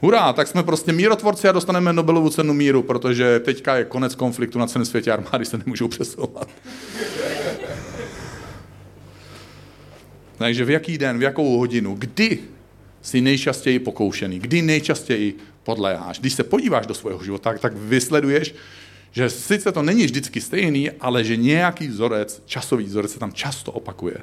[0.01, 4.59] Hurá, tak jsme prostě mírotvorci a dostaneme Nobelovu cenu míru, protože teďka je konec konfliktu
[4.59, 6.49] na celém světě, armády se nemůžou přesouvat.
[10.37, 12.39] Takže v jaký den, v jakou hodinu, kdy
[13.03, 16.21] jsi nejčastěji pokoušený, kdy nejčastěji podléháš.
[16.21, 18.55] Když se podíváš do svého života, tak vysleduješ,
[19.15, 23.73] že sice to není vždycky stejný, ale že nějaký vzorec, časový vzorec se tam často
[23.73, 24.17] opakuje.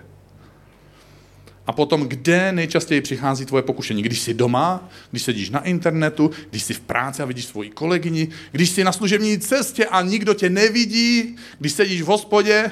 [1.68, 4.04] A potom, kde nejčastěji přichází tvoje pokušení?
[4.04, 8.28] Když jsi doma, když sedíš na internetu, když jsi v práci a vidíš svoji kolegyni,
[8.52, 12.72] když jsi na služební cestě a nikdo tě nevidí, když sedíš v hospodě,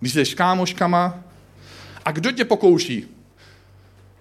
[0.00, 1.24] když jsi s kámoškama.
[2.04, 3.06] A kdo tě pokouší?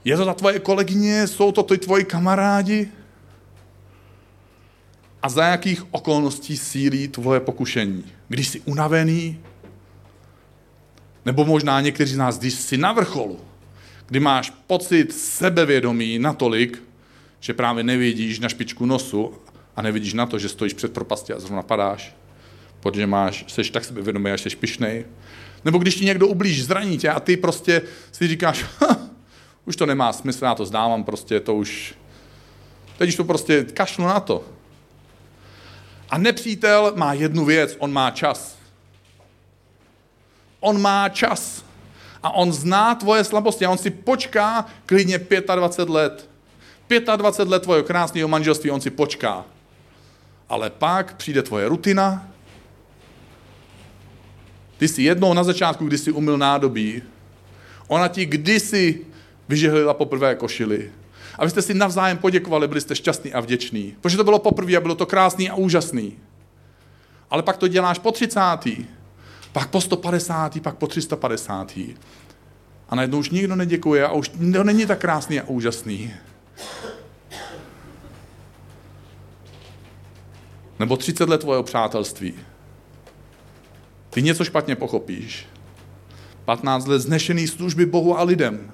[0.05, 1.27] Je to ta tvoje kolegyně?
[1.27, 2.89] Jsou to ty tvoji kamarádi?
[5.21, 8.05] A za jakých okolností sílí tvoje pokušení.
[8.27, 9.39] Když jsi unavený,
[11.25, 13.39] nebo možná někteří z nás, když jsi na vrcholu,
[14.07, 16.83] kdy máš pocit sebevědomí natolik,
[17.39, 19.33] že právě nevidíš na špičku nosu
[19.75, 22.15] a nevidíš na to, že stojíš před propastí a zrovna padáš,
[22.79, 25.05] protože máš, jsi tak sebevědomý a jsi pišnej.
[25.65, 27.81] Nebo když ti někdo ublíž, zraní tě a ty prostě
[28.11, 28.65] si říkáš,
[29.65, 31.95] už to nemá smysl, já to zdávám, prostě to už,
[32.97, 34.45] teď už to prostě kašlu na to.
[36.11, 38.57] A nepřítel má jednu věc, on má čas.
[40.59, 41.65] On má čas.
[42.23, 45.19] A on zná tvoje slabosti a on si počká klidně
[45.55, 46.29] 25 let.
[47.15, 49.45] 25 let tvojho krásného manželství on si počká.
[50.49, 52.27] Ale pak přijde tvoje rutina.
[54.77, 57.03] Ty jsi jednou na začátku, kdy jsi umyl nádobí,
[57.87, 59.05] ona ti kdysi
[59.49, 60.91] vyžehlila poprvé košili.
[61.39, 63.95] A vy jste si navzájem poděkovali, byli jste šťastní a vděční.
[64.01, 66.17] Protože to bylo poprvé a bylo to krásný a úžasný.
[67.29, 68.39] Ale pak to děláš po 30.
[69.51, 70.61] Pak po 150.
[70.61, 71.77] pak po 350.
[72.89, 76.13] A najednou už nikdo neděkuje a už to není tak krásný a úžasný.
[80.79, 82.33] Nebo 30 let tvojho přátelství.
[84.09, 85.47] Ty něco špatně pochopíš.
[86.45, 88.71] 15 let znešený služby Bohu a lidem.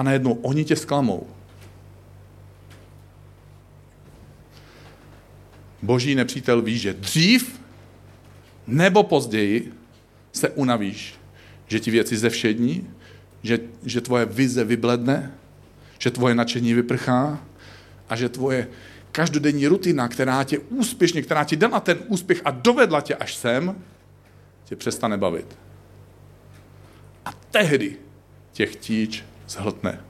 [0.00, 1.26] A najednou oni tě zklamou.
[5.82, 7.60] Boží nepřítel ví, že dřív
[8.66, 9.72] nebo později
[10.32, 11.14] se unavíš,
[11.66, 12.90] že ti věci zevšední,
[13.42, 15.32] že, že tvoje vize vybledne,
[15.98, 17.44] že tvoje nadšení vyprchá
[18.08, 18.68] a že tvoje
[19.12, 23.82] každodenní rutina, která tě úspěšně, která ti dala ten úspěch a dovedla tě až sem,
[24.64, 25.58] tě přestane bavit.
[27.24, 27.96] A tehdy
[28.52, 30.00] tě chtíč zhltne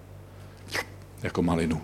[1.22, 1.80] jako malinu.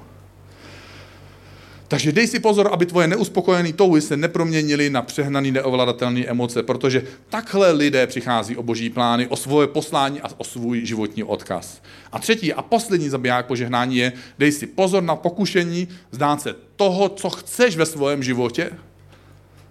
[1.89, 7.03] Takže dej si pozor, aby tvoje neuspokojené touhy se neproměnily na přehnaný neovladatelné emoce, protože
[7.31, 11.83] takhle lidé přichází o boží plány, o svoje poslání a o svůj životní odkaz.
[12.13, 17.09] A třetí a poslední zabiják požehnání je, dej si pozor na pokušení zdát se toho,
[17.09, 18.71] co chceš ve svém životě,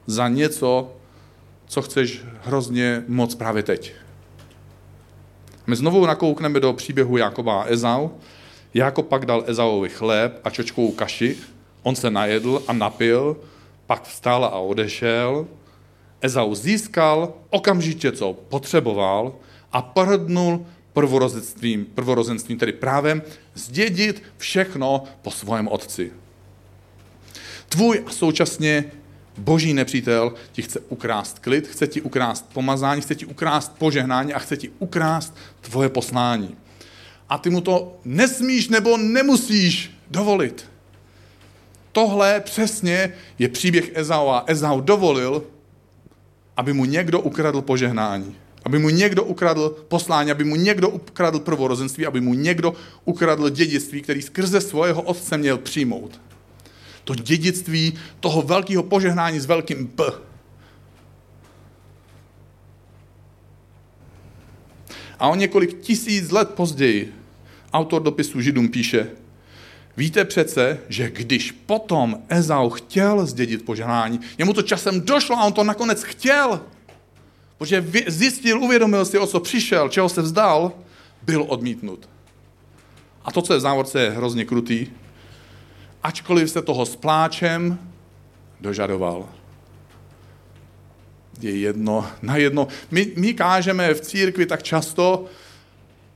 [0.07, 0.95] za něco,
[1.67, 4.04] co chceš hrozně moc právě teď.
[5.67, 8.10] My znovu nakoukneme do příběhu Jakoba a Ezau.
[8.73, 11.38] Jakob pak dal Ezauovi chléb a čočkovou kaši,
[11.84, 13.38] On se najedl a napil,
[13.88, 15.47] pak vstal a odešel.
[16.21, 19.34] Ezau získal okamžitě, co potřeboval
[19.71, 23.21] a prdnul prvorozenstvím, prvorozenstvím, tedy právem,
[23.54, 26.12] zdědit všechno po svém otci.
[27.69, 28.91] Tvůj a současně
[29.37, 34.39] boží nepřítel ti chce ukrást klid, chce ti ukrást pomazání, chce ti ukrást požehnání a
[34.39, 36.55] chce ti ukrást tvoje poslání.
[37.29, 40.75] A ty mu to nesmíš nebo nemusíš dovolit
[41.95, 45.43] tohle přesně je příběh Ezau a Ezau dovolil,
[46.57, 48.35] aby mu někdo ukradl požehnání.
[48.65, 52.73] Aby mu někdo ukradl poslání, aby mu někdo ukradl prvorozenství, aby mu někdo
[53.05, 56.21] ukradl dědictví, který skrze svého otce měl přijmout.
[57.05, 60.03] To dědictví toho velkého požehnání s velkým P.
[65.19, 67.13] A o několik tisíc let později
[67.73, 69.07] autor dopisu Židům píše,
[69.97, 75.53] Víte přece, že když potom Ezau chtěl zdědit požehnání, jemu to časem došlo a on
[75.53, 76.61] to nakonec chtěl,
[77.57, 80.71] protože zjistil, uvědomil si, o co přišel, čeho se vzdal,
[81.21, 82.09] byl odmítnut.
[83.25, 84.87] A to, co je v závorce, je hrozně krutý.
[86.05, 87.79] Ačkoliv se toho s pláčem
[88.61, 89.29] dožadoval.
[91.41, 92.67] Je jedno, na jedno.
[92.91, 95.25] My, my kážeme v církvi tak často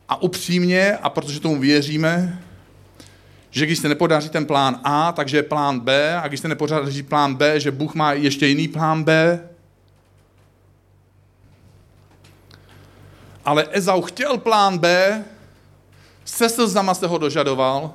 [0.09, 2.43] a upřímně, a protože tomu věříme,
[3.49, 7.03] že když se nepodaří ten plán A, takže je plán B, a když se nepodaří
[7.03, 9.39] plán B, že Bůh má ještě jiný plán B.
[13.45, 15.23] Ale Ezau chtěl plán B,
[16.25, 17.93] se slzama se ho dožadoval,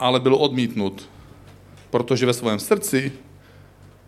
[0.00, 1.08] ale byl odmítnut,
[1.90, 3.12] protože ve svém srdci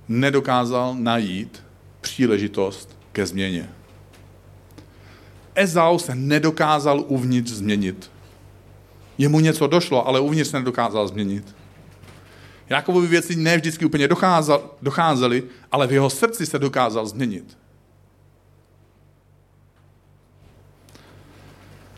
[0.08, 1.62] nedokázal najít
[2.00, 3.70] příležitost ke změně.
[5.54, 8.10] Ezau se nedokázal uvnitř změnit.
[9.18, 11.54] Jemu něco došlo, ale uvnitř se nedokázal změnit.
[12.68, 17.58] Jakoby věci ne vždycky úplně docházel, docházely, ale v jeho srdci se dokázal změnit.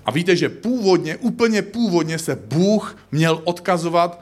[0.07, 4.21] A víte, že původně, úplně původně se Bůh měl odkazovat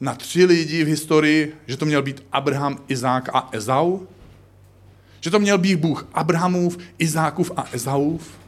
[0.00, 4.00] na tři lidi v historii, že to měl být Abraham, Izák a Ezau.
[5.20, 8.40] Že to měl být Bůh Abrahamův, Izákův a Ezaův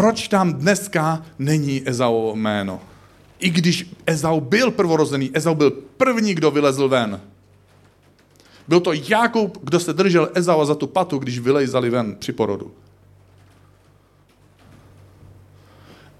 [0.00, 2.80] proč tam dneska není Ezau jméno?
[3.38, 7.20] I když Ezau byl prvorozený, Ezau byl první, kdo vylezl ven.
[8.68, 12.72] Byl to Jakub, kdo se držel Ezau za tu patu, když vylejzali ven při porodu.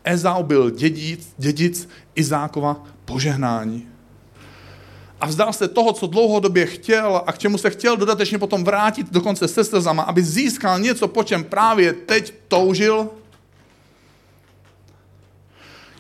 [0.05, 3.87] Ezau byl dědic, dědic Izákova požehnání.
[5.21, 9.13] A vzdal se toho, co dlouhodobě chtěl a k čemu se chtěl dodatečně potom vrátit
[9.13, 13.09] dokonce se slzama, aby získal něco, po čem právě teď toužil–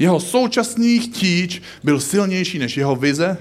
[0.00, 3.36] jeho současný chtíč byl silnější než jeho vize,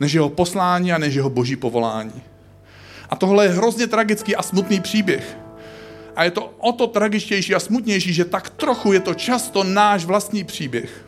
[0.00, 2.22] než jeho poslání a než jeho boží povolání.
[3.10, 5.36] A tohle je hrozně tragický a smutný příběh.
[6.16, 10.04] A je to o to tragičtější a smutnější, že tak trochu je to často náš
[10.04, 11.04] vlastní příběh.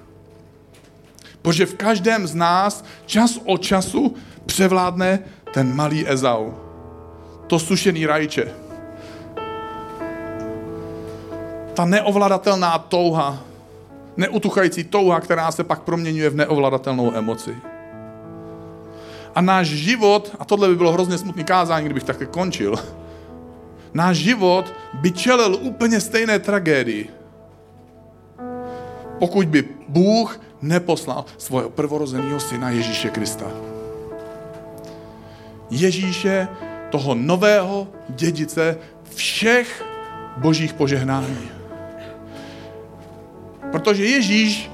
[1.42, 4.14] Protože v každém z nás čas od času
[4.46, 5.18] převládne
[5.54, 6.52] ten malý Ezau.
[7.46, 8.62] To sušený rajče.
[11.74, 13.38] ta neovladatelná touha,
[14.16, 17.56] neutuchající touha, která se pak proměňuje v neovladatelnou emoci.
[19.34, 22.74] A náš život, a tohle by bylo hrozně smutný kázání, kdybych takhle končil,
[23.94, 27.10] náš život by čelil úplně stejné tragédii,
[29.18, 33.46] pokud by Bůh neposlal svého prvorozeného syna Ježíše Krista.
[35.70, 36.48] Ježíše,
[36.90, 38.78] toho nového dědice
[39.14, 39.84] všech
[40.36, 41.48] božích požehnání.
[43.72, 44.70] Protože Ježíš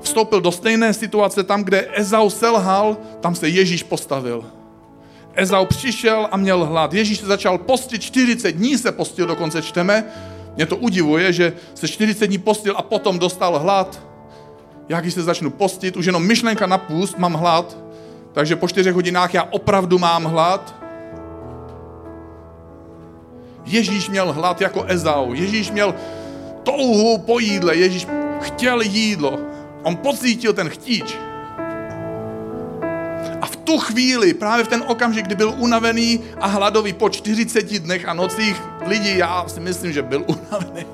[0.00, 4.44] vstoupil do stejné situace tam, kde Ezau selhal, tam se Ježíš postavil.
[5.34, 6.94] Ezau přišel a měl hlad.
[6.94, 10.04] Ježíš se začal postit, 40 dní se postil, dokonce čteme.
[10.56, 14.02] Mě to udivuje, že se 40 dní postil a potom dostal hlad.
[14.88, 17.78] Já když se začnu postit, už jenom myšlenka na půst, mám hlad,
[18.32, 20.74] takže po 4 hodinách já opravdu mám hlad.
[23.64, 25.32] Ježíš měl hlad jako Ezau.
[25.34, 25.94] Ježíš měl
[26.62, 27.76] touhu po jídle.
[27.76, 28.06] Ježíš
[28.40, 29.38] chtěl jídlo.
[29.82, 31.16] On pocítil ten chtíč.
[33.72, 38.14] Tu chvíli, právě v ten okamžik, kdy byl unavený a hladový po 40 dnech a
[38.14, 40.86] nocích, lidi, já si myslím, že byl unavený.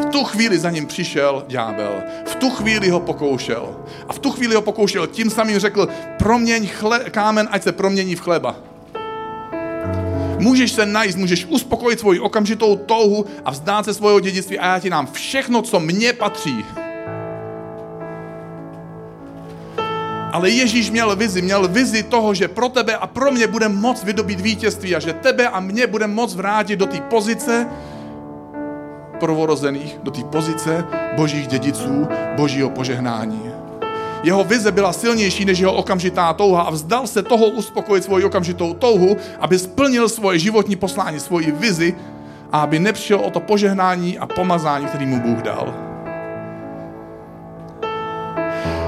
[0.00, 2.02] V tu chvíli za ním přišel ďábel.
[2.26, 3.76] V tu chvíli ho pokoušel.
[4.08, 5.06] A v tu chvíli ho pokoušel.
[5.06, 5.88] Tím samým řekl,
[6.18, 8.56] proměň chle, kámen, ať se promění v chleba.
[10.38, 14.78] Můžeš se najít, můžeš uspokojit svoji okamžitou touhu a vzdát se svého dědictví a já
[14.78, 16.64] ti dám všechno, co mně patří.
[20.32, 24.04] Ale Ježíš měl vizi, měl vizi toho, že pro tebe a pro mě bude moc
[24.04, 27.68] vydobít vítězství a že tebe a mě bude moc vrátit do té pozice
[29.20, 30.84] prvorozených, do té pozice
[31.16, 33.42] božích dědiců, božího požehnání.
[34.22, 38.74] Jeho vize byla silnější než jeho okamžitá touha a vzdal se toho uspokojit svoji okamžitou
[38.74, 41.94] touhu, aby splnil svoje životní poslání, svoji vizi
[42.52, 45.91] a aby nepřišel o to požehnání a pomazání, který mu Bůh dal.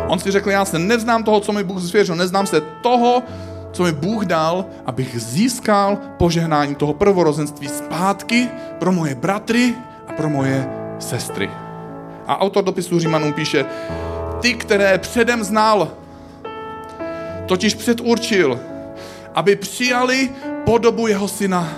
[0.08, 3.22] On si řekl, já se neznám toho, co mi Bůh svěřil, neznám se toho,
[3.72, 8.48] co mi Bůh dal, abych získal požehnání toho prvorozenství zpátky
[8.78, 9.74] pro moje bratry
[10.08, 11.50] a pro moje sestry.
[12.26, 13.64] A autor dopisu Římanům píše,
[14.40, 15.88] ty, které předem znal,
[17.46, 18.60] totiž předurčil,
[19.34, 20.30] aby přijali
[20.64, 21.68] podobu jeho syna.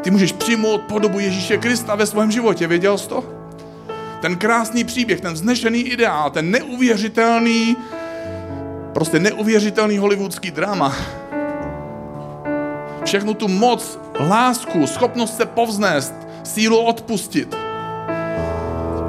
[0.00, 3.39] Ty můžeš přijmout podobu Ježíše Krista ve svém životě, věděl jsi to?
[4.20, 7.76] Ten krásný příběh, ten vznešený ideál, ten neuvěřitelný,
[8.92, 10.96] prostě neuvěřitelný hollywoodský drama.
[13.04, 13.98] Všechnu tu moc,
[14.28, 17.56] lásku, schopnost se povznést, sílu odpustit–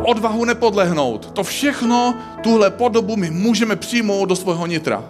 [0.03, 1.31] odvahu nepodlehnout.
[1.31, 5.03] To všechno, tuhle podobu my můžeme přijmout do svého nitra.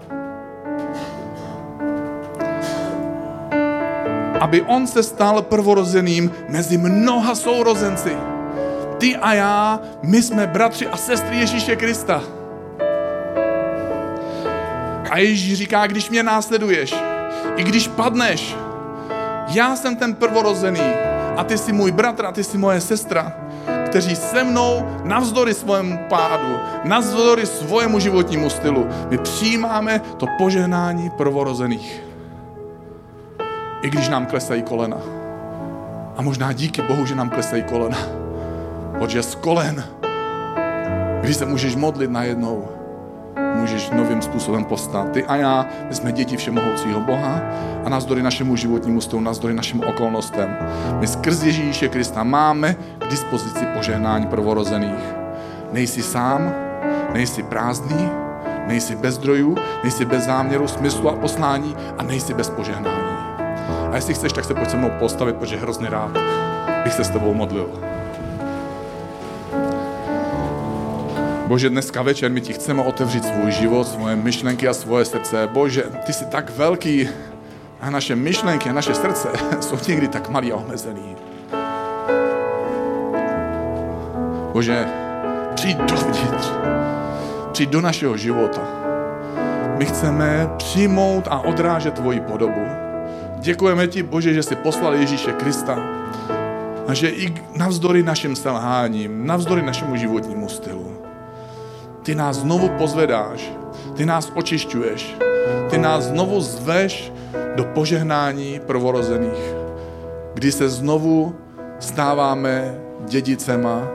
[4.39, 8.30] Aby on se stal prvorozeným mezi mnoha sourozenci.
[9.02, 12.24] Ty a já, my jsme bratři a sestry Ježíše Krista.
[15.10, 16.95] A Ježíš říká, když mě následuješ,
[17.56, 18.56] i když padneš,
[19.47, 20.93] já jsem ten prvorozený
[21.38, 23.34] a ty jsi můj bratr a ty jsi moje sestra
[23.91, 32.04] kteří se mnou navzdory svému pádu, navzdory svému životnímu stylu, my přijímáme to požehnání prvorozených.
[33.82, 34.97] I když nám klesají kolena.
[36.18, 38.20] A možná díky Bohu, že nám klesají kolena.
[38.91, 39.83] Protože z kolen,
[41.21, 42.67] když se můžeš modlit najednou,
[43.55, 45.11] můžeš novým způsobem postát.
[45.11, 47.41] Ty a já, my jsme děti všemohoucího Boha
[47.85, 50.57] a navzdory našemu životnímu stylu, navzdory našim okolnostem.
[50.99, 55.15] My skrz Ježíše Krista máme k dispozici požehnání prvorozených.
[55.71, 56.53] Nejsi sám,
[57.13, 58.09] nejsi prázdný,
[58.67, 63.17] nejsi bez zdrojů, nejsi bez záměru, smyslu a poslání a nejsi bez požehnání.
[63.91, 66.11] A jestli chceš, tak se pojď se mnou postavit, protože hrozně rád
[66.83, 67.69] bych se s tebou modlil.
[71.52, 75.49] Bože, dneska večer my ti chceme otevřít svůj život, svoje myšlenky a svoje srdce.
[75.52, 77.10] Bože, ty jsi tak velký
[77.82, 79.28] a naše myšlenky a naše srdce
[79.60, 81.16] jsou někdy tak malý a omezený.
[84.54, 84.86] Bože,
[85.56, 86.52] přijď dovnitř,
[87.52, 88.62] přijď do našeho života.
[89.78, 92.66] My chceme přijmout a odrážet tvoji podobu.
[93.39, 95.80] Děkujeme ti, Bože, že jsi poslal Ježíše Krista
[96.88, 101.11] a že i navzdory našim selháním, navzdory našemu životnímu stylu,
[102.04, 103.52] ty nás znovu pozvedáš,
[103.95, 105.16] ty nás očišťuješ,
[105.70, 107.14] ty nás znovu zveš
[107.56, 109.56] do požehnání prvorozených,
[110.34, 111.36] kdy se znovu
[111.80, 112.76] stáváme
[113.08, 113.88] dědicema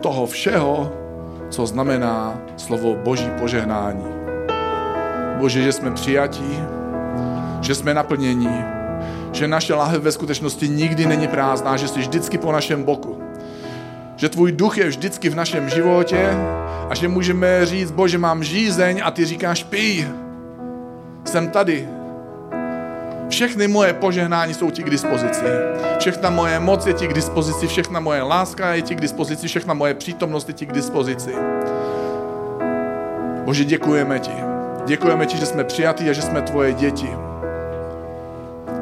[0.00, 0.92] toho všeho,
[1.50, 4.04] co znamená slovo Boží požehnání.
[5.38, 6.58] Bože, že jsme přijatí,
[7.60, 8.64] že jsme naplnění,
[9.32, 13.18] že naše láhev ve skutečnosti nikdy není prázdná, že jsi vždycky po našem boku.
[14.16, 16.36] Že tvůj duch je vždycky v našem životě
[16.90, 20.06] a že můžeme říct, bože, mám žízeň a ty říkáš, pij.
[21.24, 21.88] Jsem tady.
[23.28, 25.44] Všechny moje požehnání jsou ti k dispozici.
[25.98, 29.74] Všechna moje moc je ti k dispozici, všechna moje láska je ti k dispozici, všechna
[29.74, 31.34] moje přítomnost je ti k dispozici.
[33.44, 34.34] Bože, děkujeme ti.
[34.86, 37.08] Děkujeme ti, že jsme přijatí a že jsme tvoje děti.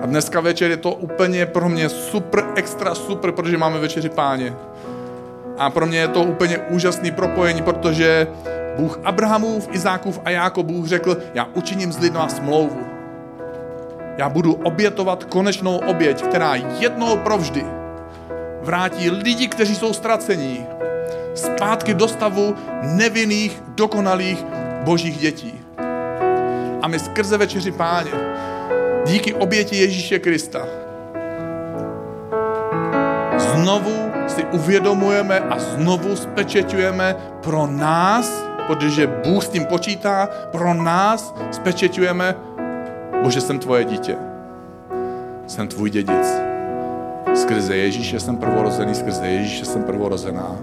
[0.02, 4.56] A dneska večer je to úplně pro mě super, extra super, protože máme večeři páně.
[5.60, 8.26] A pro mě je to úplně úžasný propojení, protože
[8.76, 12.80] Bůh Abrahamův, Izákův a Jákobův řekl, já učiním z lidma smlouvu.
[14.16, 17.64] Já budu obětovat konečnou oběť, která jednou provždy
[18.62, 20.66] vrátí lidi, kteří jsou ztracení,
[21.34, 24.44] zpátky do stavu nevinných, dokonalých
[24.84, 25.60] božích dětí.
[26.82, 28.10] A my skrze večeři páně,
[29.06, 30.66] díky oběti Ježíše Krista,
[33.36, 41.34] znovu si uvědomujeme a znovu spečeťujeme pro nás, protože Bůh s tím počítá, pro nás
[41.50, 42.34] spečeťujeme,
[43.22, 44.16] Bože, jsem tvoje dítě.
[45.46, 46.26] Jsem tvůj dědic.
[47.34, 50.56] Skrze Ježíše jsem prvorozený, skrze Ježíše jsem prvorozená.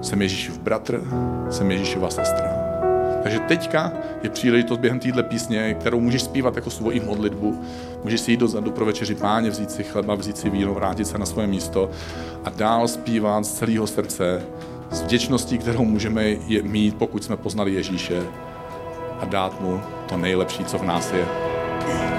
[0.00, 1.00] Jsem Ježíšův bratr,
[1.50, 2.66] jsem Ježíšova sestra.
[3.22, 7.62] Takže teďka je příležitost během téhle písně, kterou můžeš zpívat jako svoji modlitbu.
[8.06, 11.18] Můžeš si jít dozadu pro večeři páně, vzít si chleba, vzít si víno, vrátit se
[11.18, 11.90] na svoje místo
[12.44, 14.46] a dál zpívat z celého srdce,
[14.90, 18.26] s vděčností, kterou můžeme mít, pokud jsme poznali Ježíše
[19.20, 22.15] a dát mu to nejlepší, co v nás je.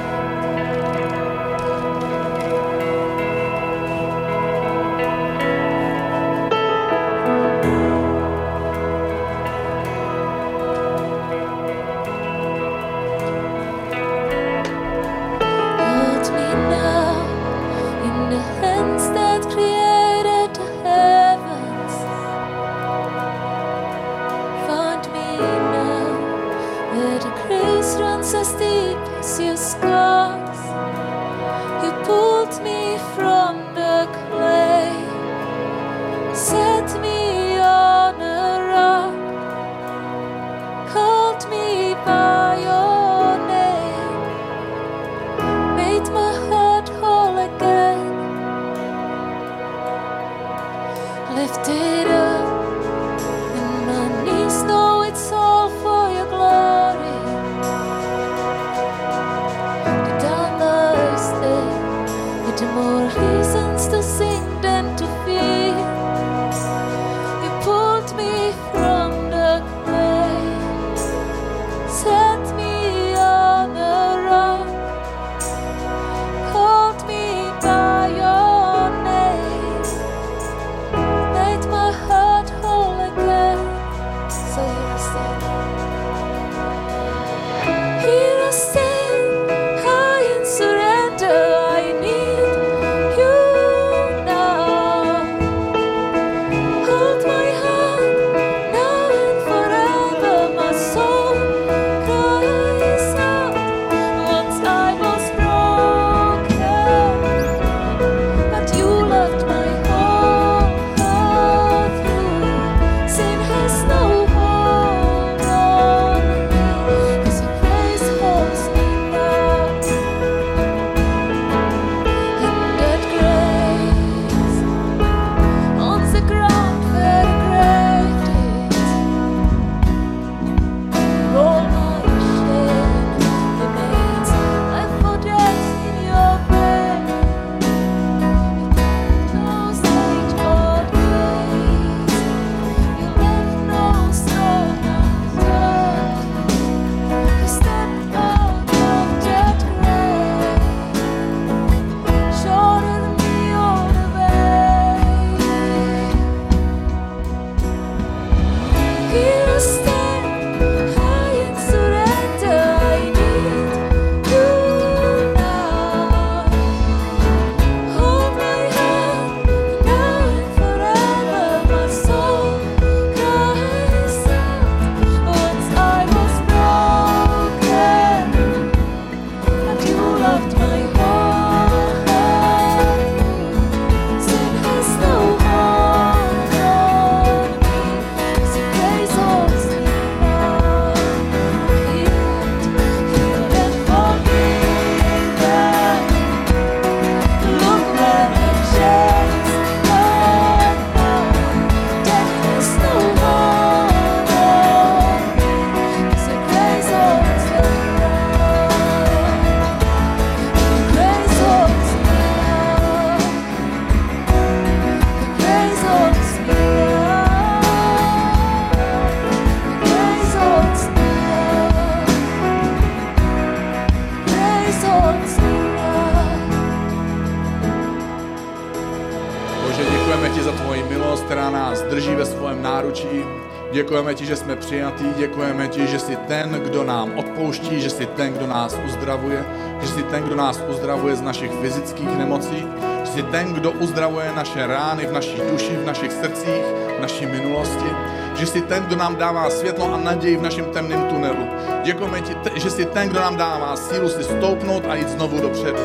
[234.68, 239.46] Přijatí, děkujeme ti, že jsi ten, kdo nám odpouští, že jsi ten, kdo nás uzdravuje,
[239.82, 242.68] že jsi ten, kdo nás uzdravuje z našich fyzických nemocí,
[243.06, 246.66] že jsi ten, kdo uzdravuje naše rány v naší duši, v našich srdcích,
[246.98, 247.90] v naší minulosti,
[248.36, 251.48] že jsi ten, kdo nám dává světlo a naději v našem temném tunelu.
[251.84, 255.80] Děkujeme ti, že jsi ten, kdo nám dává sílu si stoupnout a jít znovu dopředu.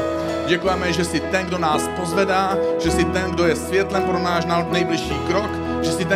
[0.46, 4.44] Děkujeme, že jsi ten, kdo nás pozvedá, že jsi ten, kdo je světlem pro náš
[4.70, 5.61] nejbližší krok,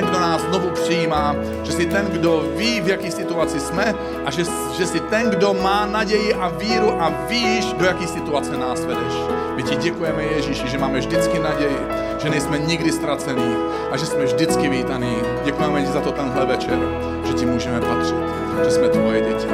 [0.01, 3.94] ten, kdo nás znovu přijímá, že jsi ten, kdo ví, v jaké situaci jsme
[4.24, 4.44] a že,
[4.78, 9.14] že jsi ten, kdo má naději a víru a víš, do jaké situace nás vedeš.
[9.57, 11.78] My ti děkujeme, Ježíši, že máme vždycky naději,
[12.18, 13.57] že nejsme nikdy ztracení
[13.90, 15.16] a že jsme vždycky vítaní.
[15.44, 16.78] Děkujeme ti za to tenhle večer,
[17.24, 18.16] že ti můžeme patřit,
[18.64, 19.47] že jsme tvoje děti.